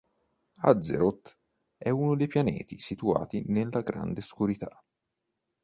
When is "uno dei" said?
1.91-2.25